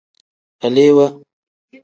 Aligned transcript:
Alewaa. 0.65 1.13